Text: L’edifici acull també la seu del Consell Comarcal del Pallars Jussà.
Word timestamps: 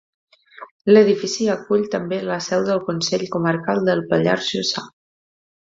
L’edifici 0.93 1.49
acull 1.57 1.85
també 1.97 2.19
la 2.31 2.39
seu 2.47 2.65
del 2.71 2.83
Consell 2.89 3.29
Comarcal 3.37 3.87
del 3.91 4.05
Pallars 4.15 4.53
Jussà. 4.57 4.89